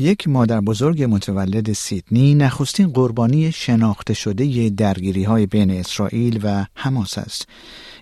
یک 0.00 0.28
مادر 0.28 0.60
بزرگ 0.60 1.02
متولد 1.02 1.72
سیدنی 1.72 2.34
نخستین 2.34 2.88
قربانی 2.88 3.52
شناخته 3.52 4.14
شده 4.14 4.70
درگیری 4.70 5.24
های 5.24 5.46
بین 5.46 5.70
اسرائیل 5.70 6.40
و 6.42 6.66
حماس 6.74 7.18
است. 7.18 7.48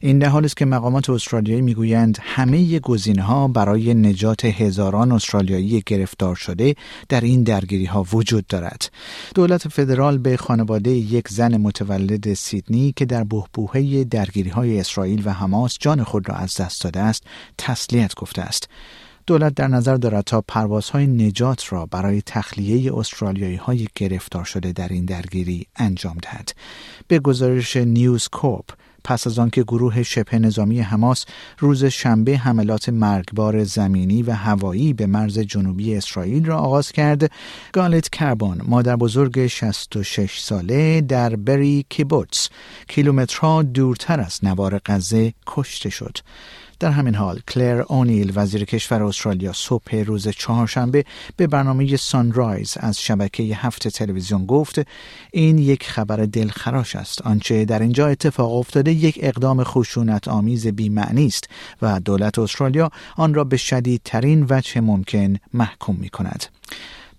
این 0.01 0.19
در 0.19 0.29
حال 0.29 0.45
است 0.45 0.57
که 0.57 0.65
مقامات 0.65 1.11
استرالیایی 1.11 1.61
می‌گویند 1.61 2.19
همه 2.23 2.79
گزینه 2.79 3.23
ها 3.23 3.49
برای 3.49 3.95
نجات 3.95 4.45
هزاران 4.45 5.13
استرالیایی 5.13 5.83
گرفتار 5.87 6.35
شده 6.35 6.75
در 7.09 7.21
این 7.21 7.43
درگیری 7.43 7.85
ها 7.85 8.07
وجود 8.13 8.47
دارد. 8.47 8.91
دولت 9.35 9.69
فدرال 9.69 10.19
به 10.19 10.37
خانواده 10.37 10.91
یک 10.91 11.29
زن 11.29 11.57
متولد 11.57 12.35
سیدنی 12.35 12.93
که 12.97 13.05
در 13.05 13.25
بهبوهه 13.25 14.05
درگیری 14.05 14.51
های 14.51 14.81
اسرائیل 14.81 15.23
و 15.25 15.33
حماس 15.33 15.77
جان 15.81 16.05
خود 16.05 16.29
را 16.29 16.35
از 16.35 16.55
دست 16.55 16.85
داده 16.85 17.01
است 17.01 17.23
تسلیت 17.59 18.15
گفته 18.15 18.43
است. 18.43 18.69
دولت 19.29 19.55
در 19.55 19.69
نظر 19.69 19.97
دارد 19.97 20.25
تا 20.25 20.41
پروازهای 20.41 21.07
نجات 21.07 21.73
را 21.73 21.87
برای 21.87 22.23
تخلیه 22.27 22.97
استرالیایی 22.97 23.57
های 23.57 23.89
گرفتار 23.95 24.45
شده 24.45 24.73
در 24.73 24.89
این 24.89 25.05
درگیری 25.05 25.67
انجام 25.77 26.17
دهد. 26.23 26.53
به 27.09 27.19
گزارش 27.19 27.77
نیوز 27.77 28.29
کوپ 28.29 28.71
پس 29.05 29.27
از 29.27 29.39
آنکه 29.39 29.63
گروه 29.63 30.03
شبه 30.03 30.39
نظامی 30.39 30.81
حماس 30.81 31.25
روز 31.59 31.85
شنبه 31.85 32.37
حملات 32.37 32.89
مرگبار 32.89 33.65
زمینی 33.65 34.23
و 34.23 34.33
هوایی 34.33 34.93
به 34.93 35.07
مرز 35.07 35.39
جنوبی 35.39 35.97
اسرائیل 35.97 36.45
را 36.45 36.59
آغاز 36.59 36.93
کرد 36.93 37.33
گالت 37.73 38.09
کربان 38.09 38.61
مادر 38.65 38.97
بزرگ 38.97 39.47
66 39.47 40.41
ساله 40.41 41.01
در 41.01 41.37
بری 41.37 41.87
کیبوتس 41.89 42.49
کیلومترها 42.89 43.63
دورتر 43.63 44.21
از 44.21 44.39
نوار 44.43 44.81
غزه 44.87 45.33
کشته 45.47 45.91
شد 45.91 46.19
در 46.81 46.91
همین 46.91 47.15
حال 47.15 47.41
کلر 47.49 47.85
اونیل 47.89 48.33
وزیر 48.35 48.65
کشور 48.65 49.03
استرالیا 49.03 49.53
صبح 49.53 49.97
روز 49.97 50.29
چهارشنبه 50.29 51.05
به 51.37 51.47
برنامه 51.47 51.97
سانرایز 51.97 52.77
از 52.81 53.01
شبکه 53.01 53.43
هفت 53.43 53.89
تلویزیون 53.89 54.47
گفت 54.47 54.81
این 55.33 55.59
یک 55.59 55.85
خبر 55.85 56.17
دلخراش 56.17 56.97
است 56.97 57.23
آنچه 57.23 57.65
در 57.65 57.83
اینجا 57.83 58.07
اتفاق 58.07 58.53
افتاده 58.53 58.93
یک 58.93 59.19
اقدام 59.23 59.65
خشونت 59.65 60.29
آمیز 60.29 60.67
بیمعنی 60.67 61.27
است 61.27 61.49
و 61.83 62.01
دولت 62.01 62.39
استرالیا 62.39 62.91
آن 63.17 63.35
را 63.35 63.45
به 63.45 63.57
شدیدترین 63.57 64.47
وجه 64.51 64.81
ممکن 64.81 65.37
محکوم 65.55 65.97
می 65.97 66.09
کند. 66.09 66.45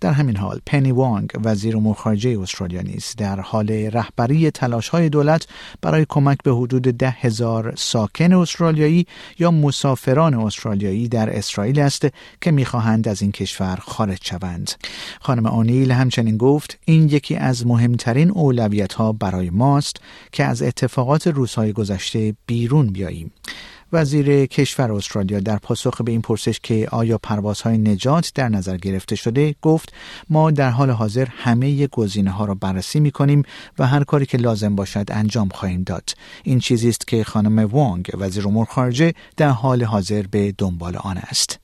در 0.00 0.12
همین 0.12 0.36
حال 0.36 0.60
پنی 0.66 0.92
وانگ 0.92 1.30
وزیر 1.44 1.76
امور 1.76 1.94
خارجه 1.94 2.40
استرالیا 2.40 2.82
نیز 2.82 3.14
در 3.16 3.40
حال 3.40 3.70
رهبری 3.70 4.50
تلاش 4.50 4.88
های 4.88 5.08
دولت 5.08 5.46
برای 5.82 6.06
کمک 6.08 6.38
به 6.44 6.54
حدود 6.54 6.82
ده 6.82 7.10
هزار 7.10 7.74
ساکن 7.76 8.32
استرالیایی 8.32 9.06
یا 9.38 9.50
مسافران 9.50 10.34
استرالیایی 10.34 11.08
در 11.08 11.36
اسرائیل 11.36 11.80
است 11.80 12.06
که 12.40 12.50
می‌خواهند 12.50 13.08
از 13.08 13.22
این 13.22 13.32
کشور 13.32 13.78
خارج 13.82 14.18
شوند. 14.22 14.70
خانم 15.20 15.46
آنیل 15.46 15.92
همچنین 15.92 16.36
گفت 16.36 16.78
این 16.84 17.08
یکی 17.08 17.36
از 17.36 17.66
مهمترین 17.66 18.30
اولویت 18.30 18.92
ها 18.92 19.12
برای 19.12 19.50
ماست 19.50 19.96
که 20.32 20.44
از 20.44 20.62
اتفاقات 20.62 21.26
روزهای 21.26 21.72
گذشته 21.72 22.34
بیرون 22.46 22.86
بیاییم. 22.86 23.32
وزیر 23.92 24.46
کشور 24.46 24.92
استرالیا 24.92 25.40
در 25.40 25.56
پاسخ 25.56 26.02
به 26.02 26.12
این 26.12 26.22
پرسش 26.22 26.60
که 26.62 26.88
آیا 26.92 27.18
پروازهای 27.18 27.78
نجات 27.78 28.32
در 28.34 28.48
نظر 28.48 28.76
گرفته 28.76 29.16
شده 29.16 29.54
گفت 29.62 29.92
ما 30.28 30.50
در 30.50 30.70
حال 30.70 30.90
حاضر 30.90 31.26
همه 31.30 31.86
گزینه 31.86 32.30
ها 32.30 32.44
را 32.44 32.54
بررسی 32.54 33.00
می 33.00 33.10
کنیم 33.10 33.42
و 33.78 33.86
هر 33.86 34.04
کاری 34.04 34.26
که 34.26 34.38
لازم 34.38 34.74
باشد 34.74 35.06
انجام 35.10 35.48
خواهیم 35.48 35.82
داد. 35.82 36.10
این 36.42 36.58
چیزی 36.58 36.88
است 36.88 37.06
که 37.06 37.24
خانم 37.24 37.58
وانگ 37.58 38.10
وزیر 38.18 38.48
امور 38.48 38.66
خارجه 38.66 39.12
در 39.36 39.48
حال 39.48 39.84
حاضر 39.84 40.22
به 40.30 40.54
دنبال 40.58 40.96
آن 40.96 41.16
است. 41.18 41.58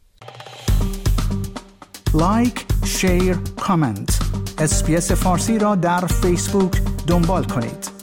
like 2.15 2.65
share 2.85 3.37
comment 3.57 4.19
SBS 4.59 5.13
فارسی 5.13 5.59
را 5.59 5.75
در 5.75 6.07
فیسبوک 6.07 6.83
دنبال 7.07 7.45
کنید. 7.45 7.96